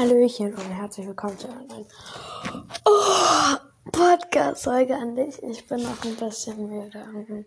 Hallöchen 0.00 0.54
und 0.54 0.70
herzlich 0.70 1.06
willkommen 1.06 1.38
zu 1.38 1.46
einer 1.46 1.62
neuen 1.64 1.86
oh, 2.86 3.90
Podcast-Folge 3.92 4.96
an 4.96 5.14
dich. 5.14 5.42
Ich 5.42 5.66
bin 5.68 5.82
noch 5.82 6.02
ein 6.02 6.16
bisschen 6.16 6.70
müde. 6.70 7.44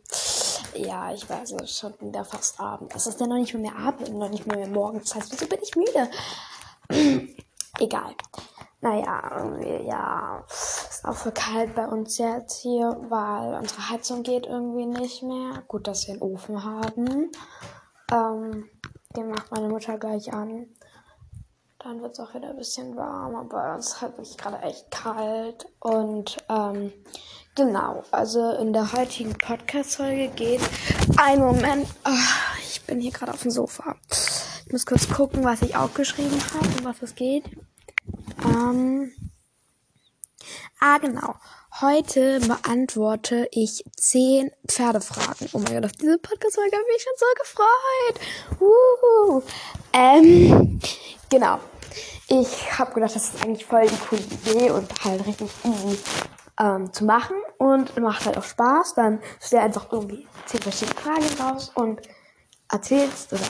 Ja, 0.76 1.12
ich 1.12 1.28
weiß, 1.28 1.54
es 1.54 1.62
ist 1.63 1.79
schon 1.79 1.96
wieder 2.00 2.24
fast 2.24 2.60
Abend. 2.60 2.96
Es 2.96 3.08
ist 3.08 3.20
ja 3.20 3.26
noch 3.26 3.39
nicht 3.39 3.55
mehr 3.55 3.76
Abend 3.76 4.08
und 4.08 4.20
noch 4.20 4.29
nicht 4.29 4.46
mehr 4.46 4.68
Morgenzeit. 4.68 5.24
Wieso 5.31 5.47
bin 5.47 5.58
ich 5.63 5.76
müde? 5.76 6.12
Egal. 7.79 8.13
Naja, 8.81 9.31
irgendwie, 9.35 9.88
ja, 9.88 10.46
ist 10.47 11.06
auch 11.06 11.15
für 11.15 11.31
kalt 11.31 11.74
bei 11.74 11.88
uns 11.88 12.20
jetzt 12.20 12.62
hier, 12.62 12.96
weil 13.10 13.56
unsere 13.56 13.90
Heizung 13.90 14.22
geht 14.22 14.46
irgendwie 14.46 14.85
nicht 14.85 15.24
mehr. 15.24 15.63
Gut, 15.67 15.88
dass 15.88 16.05
wir 16.05 16.13
einen 16.13 16.22
Ofen 16.22 16.63
haben. 16.63 17.31
Ähm, 18.12 18.70
den 19.16 19.30
macht 19.30 19.52
meine 19.52 19.70
Mutter 19.70 19.98
gleich 19.98 20.31
an. 20.31 20.67
Dann 21.84 22.02
wird 22.02 22.13
es 22.13 22.20
auch 22.22 22.34
wieder 22.34 22.50
ein 22.50 22.55
bisschen 22.55 22.95
warm, 22.95 23.36
aber 23.36 23.76
es 23.78 23.88
ist 23.88 24.02
halt 24.02 24.14
wirklich 24.14 24.38
gerade 24.38 24.60
echt 24.60 24.90
kalt. 24.90 25.68
Und 25.82 26.38
ähm, 26.48 26.94
genau, 27.55 28.04
also 28.10 28.52
in 28.52 28.72
der 28.72 28.94
heutigen 28.94 29.38
Podcast-Folge 29.38 30.30
geht 30.30 30.62
ein 31.18 31.40
Moment. 31.40 31.86
Oh, 32.05 32.58
ich 32.62 32.82
bin 32.84 33.02
hier 33.02 33.12
gerade 33.12 33.34
auf 33.34 33.41
dem 33.41 33.52
Sofa. 33.52 33.98
Ich 34.66 34.72
muss 34.72 34.86
kurz 34.86 35.10
gucken, 35.10 35.44
was 35.44 35.62
ich 35.62 35.76
aufgeschrieben 35.76 36.40
habe 36.54 36.68
und 36.68 36.86
was 36.86 37.02
es 37.02 37.16
geht. 37.16 37.44
Ähm, 38.46 39.12
ah, 40.80 41.00
genau. 41.00 41.36
Heute 41.82 42.40
beantworte 42.40 43.50
ich 43.52 43.84
zehn 43.98 44.52
Pferdefragen. 44.70 45.50
Oh 45.52 45.60
mein 45.60 45.74
Gott, 45.74 45.86
auf 45.86 45.91
diese 45.91 46.18
Podcast-Folge 46.18 46.77
habe 46.77 46.86
ich 46.96 47.04
schon 47.04 47.13
so 47.18 47.26
gefreut. 47.41 48.62
Uh, 48.62 49.41
ähm, 49.91 50.80
genau. 51.30 51.60
Ich 52.28 52.80
habe 52.80 52.94
gedacht, 52.94 53.16
das 53.16 53.34
ist 53.34 53.44
eigentlich 53.44 53.66
voll 53.66 53.88
die 53.88 53.98
coole 54.08 54.22
Idee 54.22 54.72
und 54.72 54.90
halt 55.04 55.26
richtig 55.26 55.50
easy 55.64 56.00
ähm, 56.60 56.94
zu 56.94 57.05
machen 57.05 57.35
und 57.58 57.98
macht 58.00 58.26
halt 58.26 58.38
auch 58.38 58.44
Spaß. 58.44 58.94
Dann 58.96 59.20
stell 59.41 59.60
einfach 59.60 59.91
irgendwie 59.91 60.27
zehn 60.46 60.62
verschiedene 60.62 61.00
Fragen 61.00 61.41
raus 61.41 61.72
und 61.76 62.02
erzählst 62.72 63.34
oder 63.34 63.44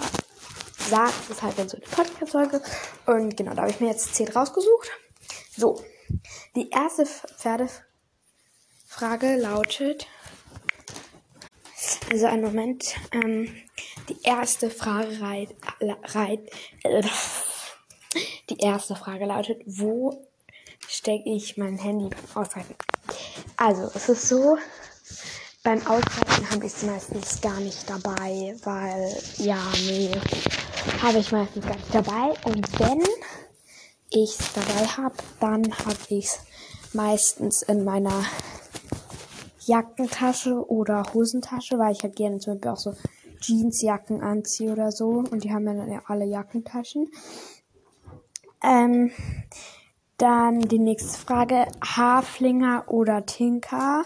sagst 0.89 1.29
es 1.29 1.41
halt, 1.41 1.57
wenn 1.57 1.69
so 1.69 1.77
eine 1.77 1.85
Podcast-Folge. 1.85 2.61
Und 3.05 3.37
genau, 3.37 3.53
da 3.53 3.61
habe 3.61 3.71
ich 3.71 3.79
mir 3.79 3.87
jetzt 3.87 4.13
zehn 4.15 4.27
rausgesucht. 4.27 4.91
So, 5.55 5.81
die 6.55 6.69
erste 6.69 7.05
Pferdefrage 7.05 9.37
lautet, 9.37 10.07
also 12.11 12.25
einen 12.25 12.43
Moment, 12.43 12.95
ähm, 13.11 13.53
die 14.09 14.21
erste 14.23 14.69
Frage 14.69 15.21
reit, 15.21 15.55
reit, 15.81 16.49
äh, 16.83 17.03
erste 18.63 18.95
Frage 18.95 19.25
lautet, 19.25 19.61
wo 19.65 20.25
stecke 20.87 21.29
ich 21.29 21.57
mein 21.57 21.77
Handy 21.77 22.09
beim 22.09 22.43
Ausreiten? 22.43 22.75
Also, 23.57 23.89
es 23.93 24.09
ist 24.09 24.27
so, 24.27 24.57
beim 25.63 25.79
Ausreiten 25.85 26.49
habe 26.49 26.65
ich 26.65 26.73
es 26.73 26.83
meistens 26.83 27.41
gar 27.41 27.59
nicht 27.59 27.89
dabei, 27.89 28.55
weil, 28.63 29.15
ja, 29.37 29.61
nee, 29.87 30.11
habe 31.01 31.19
ich 31.19 31.31
meistens 31.31 31.65
gar 31.65 31.75
nicht 31.75 31.93
dabei. 31.93 32.33
Und 32.45 32.79
wenn 32.79 33.03
ich 34.09 34.39
es 34.39 34.53
dabei 34.53 34.85
habe, 34.85 35.15
dann 35.39 35.63
habe 35.79 35.97
ich 36.09 36.25
es 36.25 36.39
meistens 36.93 37.61
in 37.61 37.83
meiner 37.83 38.23
Jackentasche 39.65 40.69
oder 40.69 41.03
Hosentasche, 41.13 41.79
weil 41.79 41.93
ich 41.93 42.03
halt 42.03 42.15
gerne 42.15 42.39
zum 42.39 42.59
Beispiel 42.59 42.71
auch 42.71 42.77
so 42.77 42.95
Jeansjacken 43.41 44.21
anziehe 44.21 44.71
oder 44.71 44.91
so. 44.91 45.23
Und 45.29 45.43
die 45.43 45.53
haben 45.53 45.65
ja 45.67 45.73
dann 45.73 45.91
ja 45.91 46.01
alle 46.07 46.25
Jackentaschen. 46.25 47.09
Ähm, 48.63 49.11
dann 50.17 50.61
die 50.61 50.79
nächste 50.79 51.19
Frage. 51.19 51.67
Haflinger 51.83 52.85
oder 52.87 53.25
Tinker? 53.25 54.05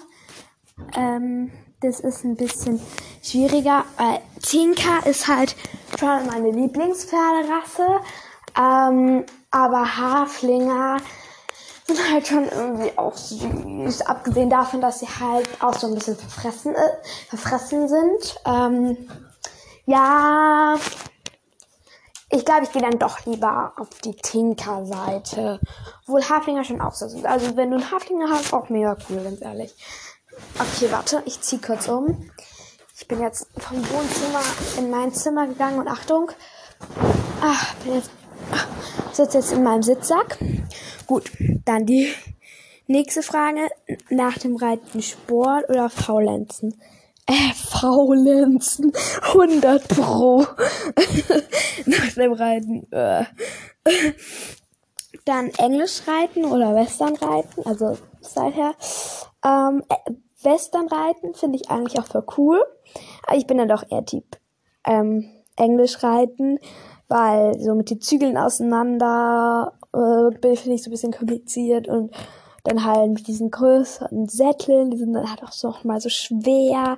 Ähm, 0.96 1.52
das 1.82 2.00
ist 2.00 2.24
ein 2.24 2.36
bisschen 2.36 2.80
schwieriger. 3.22 3.86
Äh, 4.00 4.20
Tinker 4.42 5.06
ist 5.06 5.28
halt 5.28 5.56
schon 6.00 6.26
meine 6.28 6.52
Lieblingspferderasse. 6.52 7.88
Ähm, 8.58 9.26
aber 9.52 9.98
Haflinger 9.98 10.98
sind 11.86 12.12
halt 12.12 12.28
schon 12.28 12.46
irgendwie 12.50 12.98
auch 12.98 13.16
süß. 13.16 14.02
Abgesehen 14.02 14.50
davon, 14.50 14.82
dass 14.82 15.00
sie 15.00 15.08
halt 15.08 15.48
auch 15.62 15.74
so 15.74 15.88
ein 15.88 15.94
bisschen 15.94 16.16
verfressen, 16.16 16.76
äh, 16.76 17.28
verfressen 17.30 17.88
sind. 17.88 18.40
Ähm, 18.46 18.98
ja, 19.86 20.76
ich 22.30 22.44
glaube, 22.44 22.64
ich 22.64 22.72
gehe 22.72 22.82
dann 22.82 23.00
doch 23.00 23.26
lieber 23.26 23.74
auf 23.78 23.88
die 24.04 24.14
Tinker-Seite. 24.14 25.60
Obwohl 26.04 26.24
Haflinger 26.24 26.64
schon 26.64 26.82
auch 26.82 26.94
so 26.94 27.08
sind. 27.08 27.26
Also 27.26 27.56
wenn 27.56 27.72
du 27.72 27.78
einen 27.78 27.92
Haflinger 27.92 28.30
hast, 28.30 28.54
auch 28.54 28.70
mega 28.70 28.98
cool, 29.10 29.24
ganz 29.24 29.42
ehrlich. 29.42 29.74
Okay, 30.60 30.92
warte, 30.92 31.24
ich 31.26 31.42
ziehe 31.42 31.62
kurz 31.62 31.88
um. 31.88 32.30
Ich 32.98 33.08
bin 33.08 33.22
jetzt 33.22 33.48
vom 33.58 33.78
Wohnzimmer 33.78 34.42
in 34.78 34.90
mein 34.90 35.14
Zimmer 35.14 35.48
gegangen 35.48 35.80
und 35.80 35.88
Achtung. 35.88 36.32
Ach, 37.42 37.76
bin 37.76 37.96
jetzt, 37.96 38.10
sitze 39.14 39.38
jetzt 39.38 39.54
in 39.54 39.64
meinem 39.64 39.84
Sitzsack. 39.84 40.38
Gut, 41.06 41.32
dann 41.64 41.86
die 41.86 42.14
nächste 42.88 43.24
Frage. 43.24 43.70
Nach 44.10 44.38
dem 44.38 44.58
Reiten 44.58 45.02
Sport 45.02 45.70
oder 45.70 45.90
Faulenzen? 45.90 46.82
Äh, 47.28 47.54
faulenzen. 47.80 48.92
100 49.22 49.88
pro. 49.88 50.40
Nach 51.86 52.14
dem 52.16 52.34
Reiten. 52.34 52.92
Äh. 52.92 53.26
Dann 55.26 55.50
Englisch 55.58 56.02
reiten 56.08 56.46
oder 56.46 56.76
Western 56.76 57.16
reiten. 57.16 57.66
Also 57.66 57.98
seither. 58.22 58.74
Ähm, 59.44 59.84
äh, 59.90 60.12
Western 60.44 60.88
reiten 60.88 61.34
finde 61.34 61.58
ich 61.58 61.70
eigentlich 61.70 62.00
auch 62.00 62.06
voll 62.06 62.26
cool. 62.38 62.64
Aber 63.26 63.38
ich 63.38 63.48
bin 63.48 63.58
dann 63.58 63.68
doch 63.68 63.84
eher 63.90 64.06
Typ 64.06 64.38
ähm, 64.86 65.30
Englisch 65.56 66.04
reiten, 66.04 66.60
weil 67.08 67.60
so 67.60 67.76
mit 67.76 67.90
den 67.90 68.02
Zügeln 68.02 68.38
auseinander 68.38 69.74
äh, 69.94 70.56
finde 70.56 70.76
ich 70.76 70.84
so 70.84 70.90
ein 70.90 70.92
bisschen 70.92 71.14
kompliziert 71.14 71.88
und 71.88 72.12
dann 72.64 72.84
halt 72.84 73.12
mit 73.12 73.28
diesen 73.28 73.50
größeren 73.50 74.28
Sätteln, 74.28 74.92
die 74.92 74.98
sind 74.98 75.14
dann 75.14 75.30
halt 75.30 75.44
auch 75.44 75.52
so 75.52 75.70
noch 75.70 75.84
mal 75.84 76.02
so 76.02 76.10
schwer. 76.10 76.98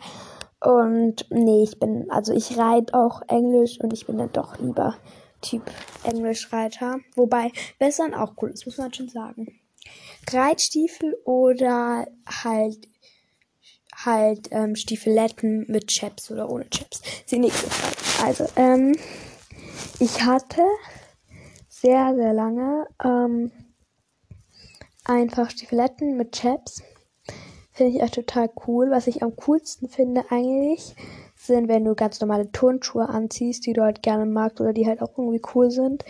Und 0.62 1.25
nee, 1.30 1.64
ich 1.64 1.80
bin, 1.80 2.09
also 2.12 2.34
ich 2.34 2.58
reite 2.58 2.94
auch 2.94 3.22
Englisch 3.28 3.80
und 3.80 3.94
ich 3.94 4.06
bin 4.06 4.18
dann 4.18 4.31
doch 4.31 4.59
lieber 4.59 4.96
Typ 5.42 5.64
Englischreiter. 6.03 7.00
Wobei 7.16 7.52
Western 7.80 8.14
auch 8.14 8.34
cool 8.42 8.50
ist, 8.50 8.66
muss 8.66 8.78
man 8.78 8.94
schon 8.94 9.08
sagen. 9.08 9.59
Reitstiefel 10.31 11.18
oder 11.24 12.06
halt 12.28 12.88
halt 14.06 14.48
ähm, 14.52 14.75
Stiefeletten 14.75 15.66
mit 15.68 15.88
Chaps 15.88 16.31
oder 16.31 16.50
ohne 16.50 16.69
Chaps. 16.69 17.02
Die 17.30 17.40
nächste 17.40 17.69
Frage. 17.69 18.28
Also, 18.28 18.48
ähm, 18.56 18.96
ich 20.00 20.24
hatte 20.24 20.62
sehr, 21.68 22.16
sehr 22.16 22.34
lange 22.34 22.88
ähm, 23.03 23.52
einfach 25.06 25.50
Stiefeletten 25.50 26.18
mit 26.18 26.34
Chaps. 26.34 26.81
Finde 27.79 27.95
ich 27.95 28.03
echt 28.03 28.16
total 28.16 28.50
cool. 28.67 28.91
Was 28.91 29.07
ich 29.07 29.23
am 29.23 29.38
coolsten 29.38 29.88
finde 29.88 30.25
eigentlich, 30.31 30.97
sind, 31.38 31.69
wenn 31.69 31.85
du 31.85 31.95
ganz 31.95 32.19
normale 32.19 32.51
Turnschuhe 32.51 33.07
anziehst, 33.07 33.66
die 33.66 33.72
du 33.72 33.84
halt 33.84 34.03
gerne 34.03 34.25
magst 34.25 34.59
oder 34.59 34.73
die 34.73 34.85
halt 34.85 35.01
auch 35.01 35.17
irgendwie 35.17 35.41
cool 35.56 35.72
sind. 35.72 36.03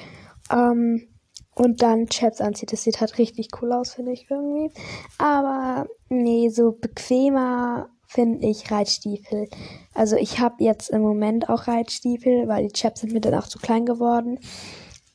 Ähm, 0.51 1.07
und 1.53 1.83
dann 1.83 2.07
Chaps 2.07 2.41
anzieht. 2.41 2.73
Das 2.73 2.81
sieht 2.81 2.99
halt 3.01 3.19
richtig 3.19 3.49
cool 3.61 3.71
aus, 3.71 3.93
finde 3.93 4.13
ich 4.13 4.25
irgendwie. 4.31 4.73
Aber 5.19 5.85
nee, 6.09 6.49
so 6.49 6.71
bequemer 6.71 7.89
finde 8.07 8.47
ich 8.47 8.71
Reitstiefel. 8.71 9.47
Also 9.93 10.15
ich 10.15 10.39
habe 10.39 10.63
jetzt 10.63 10.89
im 10.89 11.03
Moment 11.03 11.49
auch 11.49 11.67
Reitstiefel, 11.67 12.47
weil 12.47 12.67
die 12.67 12.73
Chaps 12.73 13.01
sind 13.01 13.13
mir 13.13 13.21
dann 13.21 13.35
auch 13.35 13.47
zu 13.47 13.59
klein 13.59 13.85
geworden. 13.85 14.39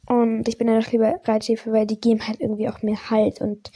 Und 0.07 0.47
ich 0.47 0.57
bin 0.57 0.69
dann 0.69 0.81
doch 0.81 0.93
lieber 0.93 1.19
Reitstiefel, 1.25 1.73
weil 1.73 1.89
die 1.89 2.01
geben 2.01 2.25
halt 2.29 2.41
irgendwie 2.41 2.69
auch 2.69 2.81
mehr 2.83 3.11
Halt 3.11 3.41
und 3.41 3.73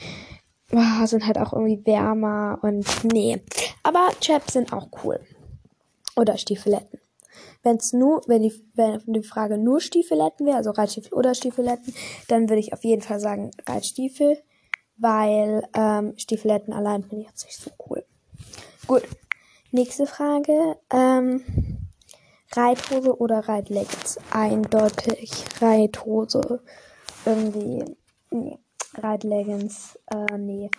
oh, 0.71 1.05
sind 1.05 1.25
halt 1.25 1.37
auch 1.37 1.53
irgendwie 1.53 1.85
wärmer 1.85 2.59
und 2.61 2.85
nee. 3.13 3.41
Aber 3.83 4.09
Chaps 4.21 4.53
sind 4.53 4.73
auch 4.73 4.87
cool. 5.03 5.19
Oder 6.15 6.37
Stiefeletten. 6.37 6.99
Wenn's 7.61 7.91
nur, 7.91 8.21
wenn 8.27 8.43
die, 8.43 8.53
wenn 8.75 9.01
die 9.05 9.23
Frage 9.23 9.57
nur 9.57 9.81
Stiefeletten 9.81 10.45
wäre, 10.45 10.57
also 10.57 10.71
Reitstiefel 10.71 11.13
oder 11.13 11.35
Stiefeletten, 11.35 11.93
dann 12.27 12.49
würde 12.49 12.59
ich 12.59 12.73
auf 12.73 12.83
jeden 12.83 13.01
Fall 13.01 13.19
sagen 13.19 13.51
Reitstiefel, 13.67 14.41
weil 14.97 15.67
ähm, 15.73 16.13
Stiefeletten 16.17 16.73
allein 16.73 17.03
finde 17.03 17.23
ich 17.23 17.29
jetzt 17.29 17.45
nicht 17.45 17.59
so 17.59 17.71
cool. 17.87 18.05
Gut. 18.87 19.03
Nächste 19.71 20.07
Frage. 20.07 20.77
Ähm, 20.91 21.43
Reithose 22.53 23.19
oder 23.19 23.47
Reitleggings? 23.47 24.17
Eindeutig 24.31 25.31
Reithose. 25.61 26.61
Irgendwie. 27.25 27.83
Nee. 28.31 28.57
Reitleggings. 28.95 29.97
Äh, 30.07 30.37
nee. 30.37 30.69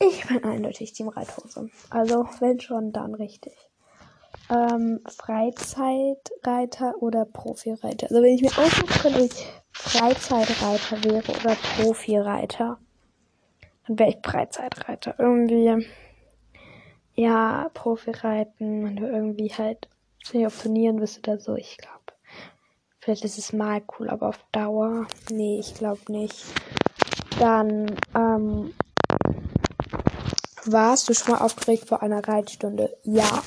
Ich 0.00 0.26
bin 0.26 0.42
eindeutig 0.44 0.92
Team 0.92 1.08
Reithose. 1.08 1.70
Also, 1.90 2.28
wenn 2.40 2.60
schon, 2.60 2.92
dann 2.92 3.14
richtig. 3.14 3.54
Ähm, 4.50 5.00
Freizeitreiter 5.06 6.94
oder 7.00 7.24
Profireiter? 7.24 8.08
Also, 8.08 8.22
wenn 8.22 8.34
ich 8.34 8.42
mir 8.42 8.58
aussuchen 8.58 8.86
könnte, 8.88 9.20
ob 9.20 9.24
ich 9.26 9.46
Freizeitreiter 9.72 11.04
wäre 11.04 11.32
oder 11.32 11.56
Profireiter, 11.56 12.78
dann 13.86 13.98
wäre 13.98 14.10
ich 14.10 14.18
Freizeitreiter. 14.22 15.14
Irgendwie, 15.18 15.86
ja, 17.14 17.70
Profireiten, 17.74 18.84
wenn 18.84 18.96
du 18.96 19.06
irgendwie 19.06 19.52
halt 19.52 19.88
nicht 20.32 20.46
auf 20.46 20.60
Turnieren 20.60 20.96
bist 20.96 21.18
oder 21.18 21.38
so, 21.38 21.54
ich 21.54 21.76
glaube. 21.78 22.00
Vielleicht 22.98 23.24
ist 23.24 23.38
es 23.38 23.52
mal 23.52 23.82
cool, 23.98 24.08
aber 24.08 24.28
auf 24.28 24.44
Dauer, 24.50 25.06
nee, 25.30 25.58
ich 25.60 25.74
glaube 25.74 26.00
nicht. 26.10 26.46
Dann, 27.38 27.96
ähm, 28.14 28.72
warst 30.66 31.08
du 31.08 31.14
schon 31.14 31.34
mal 31.34 31.40
aufgeregt 31.40 31.88
vor 31.88 32.02
einer 32.02 32.26
Reitstunde? 32.26 32.96
Ja. 33.02 33.42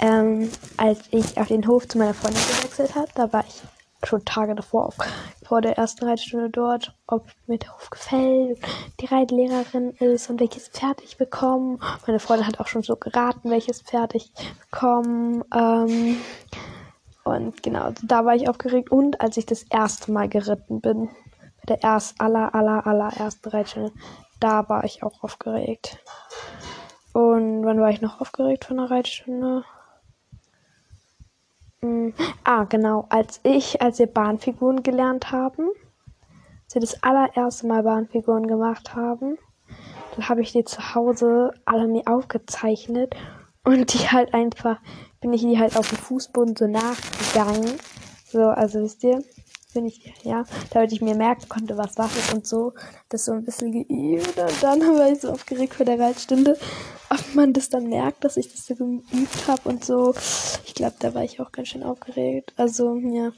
Ähm, 0.00 0.50
als 0.76 1.00
ich 1.10 1.38
auf 1.38 1.48
den 1.48 1.66
Hof 1.66 1.88
zu 1.88 1.98
meiner 1.98 2.14
Freundin 2.14 2.40
gewechselt 2.42 2.94
habe, 2.94 3.08
da 3.14 3.32
war 3.32 3.44
ich 3.46 3.62
schon 4.06 4.24
Tage 4.24 4.54
davor 4.54 4.86
auf, 4.86 4.96
vor 5.44 5.60
der 5.60 5.76
ersten 5.76 6.04
Reitstunde 6.04 6.50
dort, 6.50 6.94
ob 7.06 7.26
mir 7.46 7.58
der 7.58 7.74
Hof 7.74 7.90
gefällt, 7.90 8.58
die 9.00 9.06
Reitlehrerin 9.06 9.90
ist 9.98 10.30
und 10.30 10.40
welches 10.40 10.68
Pferd 10.68 11.02
ich 11.02 11.16
bekomme. 11.16 11.78
Meine 12.06 12.20
Freundin 12.20 12.46
hat 12.46 12.60
auch 12.60 12.68
schon 12.68 12.82
so 12.82 12.96
geraten, 12.96 13.50
welches 13.50 13.82
Pferd 13.82 14.14
ich 14.14 14.30
bekomme. 14.70 15.44
Ähm, 15.54 16.16
und 17.24 17.62
genau, 17.62 17.90
da 18.02 18.24
war 18.24 18.36
ich 18.36 18.48
aufgeregt. 18.48 18.90
Und 18.90 19.20
als 19.20 19.36
ich 19.36 19.46
das 19.46 19.64
erste 19.64 20.12
Mal 20.12 20.28
geritten 20.28 20.80
bin, 20.80 21.10
der 21.68 21.82
erst 21.82 22.20
aller, 22.20 22.54
aller, 22.54 22.86
aller 22.86 23.08
ersten 23.16 23.48
Reitstunde, 23.48 23.92
da 24.40 24.68
war 24.68 24.84
ich 24.84 25.02
auch 25.02 25.22
aufgeregt. 25.22 25.98
Und 27.12 27.64
wann 27.64 27.80
war 27.80 27.90
ich 27.90 28.00
noch 28.00 28.20
aufgeregt 28.20 28.64
von 28.64 28.76
der 28.76 28.90
Reitstunde? 28.90 29.64
Hm. 31.80 32.12
Ah, 32.44 32.64
genau. 32.64 33.06
Als 33.08 33.40
ich, 33.44 33.80
als 33.80 33.98
wir 33.98 34.06
Bahnfiguren 34.06 34.82
gelernt 34.82 35.30
haben, 35.30 35.68
als 36.64 36.74
wir 36.74 36.80
das 36.80 37.02
allererste 37.02 37.66
Mal 37.66 37.82
Bahnfiguren 37.82 38.46
gemacht 38.46 38.94
haben, 38.94 39.38
dann 40.14 40.28
habe 40.28 40.42
ich 40.42 40.52
die 40.52 40.64
zu 40.64 40.94
Hause 40.94 41.52
alle 41.64 41.86
mir 41.86 42.02
aufgezeichnet 42.06 43.14
und 43.64 43.92
die 43.92 44.10
halt 44.10 44.34
einfach, 44.34 44.80
bin 45.20 45.32
ich 45.32 45.42
die 45.42 45.58
halt 45.58 45.76
auf 45.76 45.88
dem 45.88 45.98
Fußboden 45.98 46.56
so 46.56 46.66
nachgegangen. 46.66 47.78
So, 48.24 48.48
also 48.48 48.80
wisst 48.80 49.04
ihr, 49.04 49.22
bin 49.74 49.86
ich, 49.86 50.14
ja, 50.22 50.44
damit 50.70 50.92
ich 50.92 51.02
mir 51.02 51.14
merken 51.14 51.48
konnte, 51.48 51.76
was 51.76 51.94
Sache 51.94 52.18
ist 52.18 52.32
und 52.32 52.46
so, 52.46 52.72
das 53.10 53.26
so 53.26 53.32
ein 53.32 53.44
bisschen 53.44 53.72
geübt 53.72 54.38
und 54.38 54.62
dann 54.62 54.80
war 54.98 55.10
ich 55.10 55.20
so 55.20 55.30
aufgeregt 55.30 55.74
vor 55.74 55.84
der 55.84 56.00
Reitstunde, 56.00 56.56
ob 57.10 57.34
man 57.34 57.52
das 57.52 57.68
dann 57.68 57.88
merkt, 57.88 58.24
dass 58.24 58.36
ich 58.36 58.50
das 58.50 58.66
so 58.66 58.74
geübt 58.74 59.46
habe 59.46 59.68
und 59.68 59.84
so. 59.84 60.14
Ich 60.64 60.74
glaube, 60.74 60.96
da 61.00 61.14
war 61.14 61.22
ich 61.22 61.40
auch 61.40 61.52
ganz 61.52 61.68
schön 61.68 61.82
aufgeregt. 61.82 62.54
Also, 62.56 62.96
ja. 62.96 63.32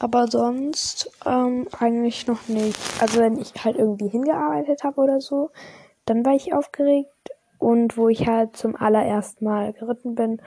Aber 0.00 0.28
sonst 0.28 1.10
ähm, 1.26 1.66
eigentlich 1.76 2.26
noch 2.26 2.46
nicht. 2.48 2.78
Also 3.00 3.20
wenn 3.20 3.36
ich 3.38 3.52
halt 3.64 3.76
irgendwie 3.76 4.08
hingearbeitet 4.08 4.84
habe 4.84 5.00
oder 5.00 5.20
so, 5.20 5.50
dann 6.06 6.24
war 6.24 6.34
ich 6.34 6.54
aufgeregt. 6.54 7.10
Und 7.58 7.96
wo 7.96 8.08
ich 8.08 8.28
halt 8.28 8.56
zum 8.56 8.76
allerersten 8.76 9.44
Mal 9.44 9.72
geritten 9.72 10.14
bin, 10.14 10.40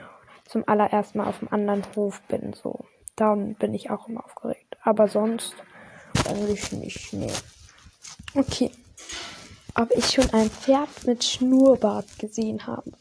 zum 0.46 0.66
allerersten 0.66 1.18
Mal 1.18 1.28
auf 1.28 1.40
dem 1.40 1.52
anderen 1.52 1.82
Hof 1.94 2.22
bin, 2.28 2.54
so. 2.54 2.84
Dann 3.16 3.54
bin 3.56 3.74
ich 3.74 3.90
auch 3.90 4.08
immer 4.08 4.24
aufgeregt. 4.24 4.71
Aber 4.82 5.08
sonst 5.08 5.54
eigentlich 6.28 6.72
nicht, 6.72 7.12
nee. 7.12 7.32
Okay. 8.34 8.70
Ob 9.74 9.90
ich 9.92 10.10
schon 10.10 10.28
ein 10.32 10.50
Pferd 10.50 11.06
mit 11.06 11.24
Schnurrbart 11.24 12.18
gesehen 12.18 12.66
habe? 12.66 12.92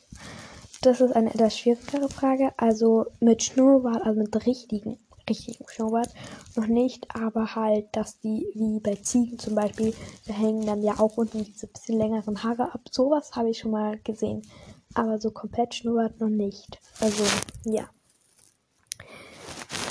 Das 0.82 1.02
ist 1.02 1.16
eine 1.16 1.34
etwas 1.34 1.58
schwierigere 1.58 2.10
Frage. 2.10 2.54
Also 2.58 3.08
mit 3.20 3.44
Schnurrbart, 3.44 4.04
also 4.04 4.20
mit 4.20 4.46
richtigen, 4.46 4.98
richtigen 5.30 5.66
Schnurrbart 5.68 6.10
noch 6.56 6.68
nicht, 6.68 7.14
aber 7.14 7.56
halt, 7.56 7.88
dass 7.92 8.20
die 8.20 8.48
wie 8.54 8.80
bei 8.80 8.96
Ziegen 8.96 9.38
zum 9.38 9.56
Beispiel, 9.56 9.94
da 10.28 10.34
hängen 10.34 10.66
dann 10.66 10.82
ja 10.82 10.94
auch 11.00 11.18
unten 11.18 11.44
diese 11.44 11.68
bisschen 11.68 11.98
längeren 11.98 12.42
Haare 12.42 12.74
ab. 12.74 12.82
Sowas 12.90 13.32
habe 13.36 13.50
ich 13.50 13.60
schon 13.60 13.72
mal 13.72 14.00
gesehen. 14.00 14.42
Aber 14.94 15.20
so 15.20 15.32
komplett 15.32 15.76
Schnurrbart 15.76 16.20
noch 16.20 16.30
nicht. 16.30 16.80
Also, 17.00 17.24
ja. 17.66 17.90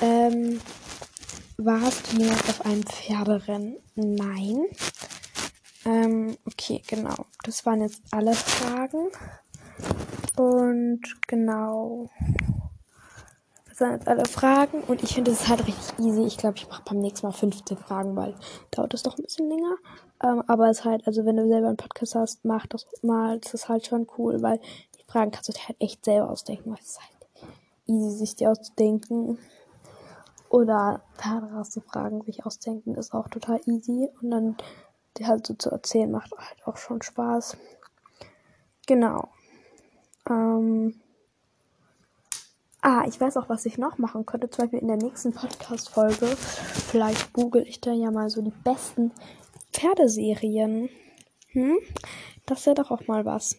Ähm, 0.03 0.61
warst 1.65 2.13
du 2.13 2.19
jemals 2.19 2.49
auf 2.49 2.65
einem 2.65 2.83
Pferderennen? 2.83 3.77
Nein. 3.95 4.65
Ähm, 5.85 6.37
okay, 6.47 6.83
genau. 6.87 7.27
Das 7.45 7.65
waren 7.67 7.83
jetzt 7.83 8.03
alle 8.11 8.35
Fragen. 8.35 9.09
Und 10.37 11.01
genau. 11.27 12.09
Das 13.69 13.81
waren 13.81 13.93
jetzt 13.93 14.09
alle 14.09 14.25
Fragen. 14.27 14.83
Und 14.83 15.03
ich 15.03 15.15
finde 15.15 15.31
es 15.31 15.49
halt 15.49 15.67
richtig 15.67 15.99
easy. 15.99 16.23
Ich 16.23 16.39
glaube, 16.39 16.57
ich 16.57 16.69
mache 16.69 16.83
beim 16.85 16.99
nächsten 17.01 17.27
Mal 17.27 17.33
15 17.33 17.77
Fragen, 17.77 18.17
weil 18.17 18.35
dauert 18.71 18.95
es 18.95 19.03
doch 19.03 19.19
ein 19.19 19.25
bisschen 19.25 19.49
länger. 19.49 19.77
Ähm, 20.23 20.43
aber 20.47 20.71
es 20.71 20.81
ist 20.81 20.85
halt, 20.85 21.07
also 21.07 21.25
wenn 21.25 21.37
du 21.37 21.49
selber 21.49 21.69
einen 21.69 21.77
Podcast 21.77 22.15
hast, 22.15 22.45
mach 22.45 22.67
das 22.67 22.87
mal. 23.03 23.39
Das 23.41 23.55
ist 23.55 23.69
halt 23.69 23.87
schon 23.87 24.07
cool, 24.19 24.43
weil 24.43 24.61
die 24.99 25.05
Fragen 25.07 25.31
kannst 25.31 25.49
du 25.49 25.53
dir 25.53 25.67
halt 25.69 25.81
echt 25.81 26.05
selber 26.05 26.31
ausdenken. 26.31 26.71
Weil 26.71 26.79
es 26.81 26.91
ist 26.91 27.01
halt 27.01 27.49
easy, 27.87 28.17
sich 28.17 28.37
die 28.37 28.47
auszudenken. 28.47 29.39
Oder 30.51 31.01
Pferde 31.17 31.65
fragen, 31.87 32.23
sich 32.23 32.45
ausdenken, 32.45 32.97
ist 32.97 33.15
auch 33.15 33.29
total 33.29 33.61
easy. 33.67 34.11
Und 34.21 34.31
dann 34.31 34.57
die 35.17 35.27
halt 35.27 35.47
so 35.47 35.55
zu 35.55 35.71
erzählen, 35.71 36.11
macht 36.11 36.33
halt 36.37 36.67
auch 36.67 36.77
schon 36.77 37.01
Spaß. 37.03 37.57
Genau. 38.87 39.29
Ähm 40.29 41.01
ah, 42.81 43.05
ich 43.07 43.21
weiß 43.21 43.37
auch, 43.37 43.49
was 43.49 43.65
ich 43.65 43.79
noch 43.79 43.99
machen 43.99 44.27
könnte. 44.27 44.51
Zum 44.51 44.65
Beispiel 44.65 44.81
in 44.81 44.89
der 44.89 44.97
nächsten 44.97 45.33
Podcast-Folge. 45.33 46.27
Vielleicht 46.27 47.33
google 47.33 47.67
ich 47.67 47.81
da 47.81 47.93
ja 47.93 48.11
mal 48.11 48.29
so 48.29 48.43
die 48.43 48.53
besten 48.65 49.13
Pferdeserien. 49.73 50.89
Hm? 51.53 51.79
Das 52.47 52.67
wäre 52.67 52.75
doch 52.75 52.91
auch 52.91 53.07
mal 53.07 53.25
was. 53.25 53.57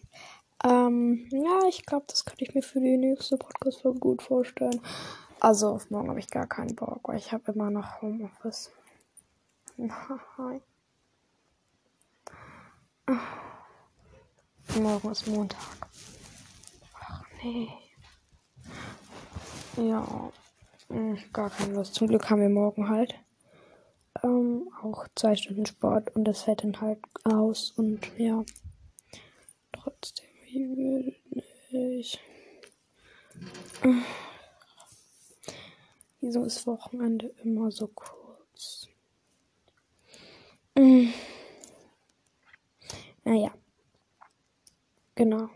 Ähm, 0.62 1.26
ja, 1.30 1.60
ich 1.68 1.86
glaube, 1.86 2.04
das 2.08 2.26
könnte 2.26 2.44
ich 2.44 2.54
mir 2.54 2.62
für 2.62 2.80
die 2.80 2.96
nächste 2.98 3.36
Podcast-Folge 3.36 3.98
gut 3.98 4.22
vorstellen. 4.22 4.80
Also 5.42 5.70
auf 5.70 5.90
morgen 5.90 6.08
habe 6.08 6.20
ich 6.20 6.30
gar 6.30 6.46
keinen 6.46 6.76
Bock, 6.76 7.08
weil 7.08 7.18
ich 7.18 7.32
habe 7.32 7.50
immer 7.50 7.68
noch 7.68 8.00
Homeoffice. 8.00 8.70
Morgen 14.80 15.10
ist 15.10 15.26
Montag. 15.26 15.58
Ach 16.94 17.24
nee. 17.42 17.68
Ja, 19.76 20.30
hm, 20.86 21.18
gar 21.32 21.50
keine 21.50 21.74
Lust. 21.74 21.96
Zum 21.96 22.06
Glück 22.06 22.30
haben 22.30 22.40
wir 22.40 22.48
morgen 22.48 22.88
halt 22.88 23.16
ähm, 24.22 24.70
auch 24.80 25.08
zwei 25.16 25.34
Stunden 25.34 25.66
Sport 25.66 26.14
und 26.14 26.22
das 26.22 26.42
fällt 26.42 26.62
dann 26.62 26.80
halt 26.80 27.00
aus 27.24 27.72
und 27.72 28.16
ja. 28.16 28.44
Trotzdem, 29.72 30.28
wie 30.46 31.16
will 31.72 31.98
ich. 31.98 32.20
Wieso 36.22 36.44
ist 36.44 36.68
Wochenende 36.68 37.34
immer 37.42 37.72
so 37.72 37.88
kurz? 37.88 38.86
Mm. 40.76 41.08
Naja. 43.24 43.52
Genau. 45.16 45.50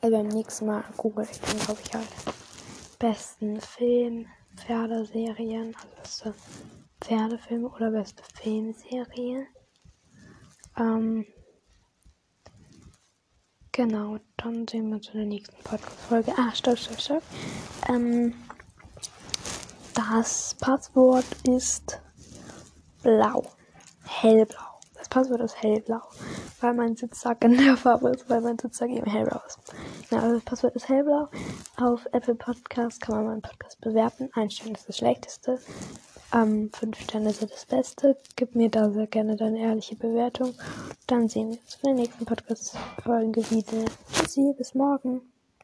Also 0.00 0.16
beim 0.16 0.28
nächsten 0.28 0.64
Mal 0.64 0.84
google 0.96 1.28
ich 1.30 1.38
dann, 1.40 1.58
glaube 1.58 1.80
ich, 1.84 1.92
halt 1.92 2.08
besten 2.98 3.60
Film, 3.60 4.26
Pferdeserien, 4.56 5.76
also 5.76 5.88
beste 6.00 6.34
Pferdefilme 7.02 7.68
oder 7.68 7.90
beste 7.90 8.22
Filmserie. 8.40 9.48
Ähm, 10.78 11.26
genau, 13.72 14.18
dann 14.38 14.66
sehen 14.66 14.88
wir 14.88 14.96
uns 14.96 15.08
in 15.08 15.18
der 15.18 15.26
nächsten 15.26 15.62
Podcast-Folge. 15.62 16.32
Ah, 16.38 16.54
stopp, 16.54 16.78
stopp, 16.78 17.00
stopp. 17.00 17.22
Ähm, 17.86 18.32
das 19.98 20.54
Passwort 20.60 21.26
ist 21.44 22.00
blau. 23.02 23.42
Hellblau. 24.06 24.78
Das 24.94 25.08
Passwort 25.08 25.40
ist 25.40 25.60
hellblau. 25.60 26.02
Weil 26.60 26.74
mein 26.74 26.94
Sitzsack 26.94 27.42
in 27.42 27.56
der 27.56 27.76
Farbe 27.76 28.10
ist, 28.10 28.30
weil 28.30 28.40
mein 28.40 28.56
Sitzsack 28.58 28.90
eben 28.90 29.10
hellblau 29.10 29.40
ist. 29.44 29.58
Ja, 30.10 30.20
also 30.20 30.34
das 30.36 30.44
Passwort 30.44 30.76
ist 30.76 30.88
hellblau. 30.88 31.28
Auf 31.78 32.06
Apple 32.12 32.36
Podcast 32.36 33.00
kann 33.00 33.16
man 33.16 33.26
meinen 33.26 33.42
Podcast 33.42 33.80
bewerten. 33.80 34.30
Ein 34.34 34.50
Stern 34.50 34.74
ist 34.74 34.88
das 34.88 34.98
schlechteste. 34.98 35.58
Ähm, 36.32 36.70
fünf 36.72 37.00
Sterne 37.00 37.32
sind 37.32 37.50
das 37.50 37.66
Beste. 37.66 38.16
Gib 38.36 38.54
mir 38.54 38.68
da 38.68 38.90
sehr 38.90 39.08
gerne 39.08 39.34
deine 39.34 39.58
ehrliche 39.58 39.96
Bewertung. 39.96 40.54
Dann 41.08 41.28
sehen 41.28 41.50
wir 41.50 41.58
uns 41.58 41.74
in 41.82 41.88
der 41.88 41.94
nächsten 41.94 42.24
Podcast-Folge 42.24 43.50
wieder. 43.50 43.84
Tschüssi, 44.12 44.54
bis 44.56 44.74
morgen. 44.74 45.22